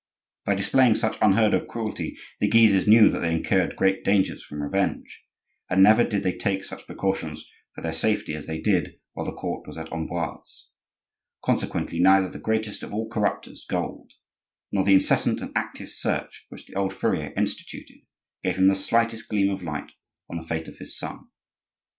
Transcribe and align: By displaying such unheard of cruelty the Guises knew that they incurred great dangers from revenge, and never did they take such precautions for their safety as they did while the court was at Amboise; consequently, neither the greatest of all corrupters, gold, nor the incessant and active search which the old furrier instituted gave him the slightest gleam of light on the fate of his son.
By 0.45 0.55
displaying 0.55 0.95
such 0.95 1.19
unheard 1.21 1.53
of 1.53 1.67
cruelty 1.67 2.17
the 2.39 2.47
Guises 2.47 2.87
knew 2.87 3.07
that 3.11 3.19
they 3.19 3.35
incurred 3.35 3.75
great 3.75 4.03
dangers 4.03 4.43
from 4.43 4.63
revenge, 4.63 5.23
and 5.69 5.83
never 5.83 6.03
did 6.03 6.23
they 6.23 6.35
take 6.35 6.63
such 6.63 6.87
precautions 6.87 7.47
for 7.75 7.81
their 7.81 7.93
safety 7.93 8.33
as 8.33 8.47
they 8.47 8.59
did 8.59 8.95
while 9.13 9.27
the 9.27 9.31
court 9.31 9.67
was 9.67 9.77
at 9.77 9.93
Amboise; 9.93 10.69
consequently, 11.45 11.99
neither 11.99 12.27
the 12.27 12.39
greatest 12.39 12.81
of 12.81 12.95
all 12.95 13.09
corrupters, 13.09 13.63
gold, 13.69 14.13
nor 14.71 14.83
the 14.83 14.95
incessant 14.95 15.39
and 15.39 15.51
active 15.55 15.91
search 15.91 16.47
which 16.49 16.65
the 16.65 16.73
old 16.73 16.95
furrier 16.95 17.31
instituted 17.37 18.01
gave 18.43 18.55
him 18.55 18.69
the 18.69 18.73
slightest 18.73 19.29
gleam 19.29 19.51
of 19.51 19.61
light 19.61 19.91
on 20.27 20.35
the 20.37 20.43
fate 20.43 20.67
of 20.67 20.79
his 20.79 20.97
son. 20.97 21.27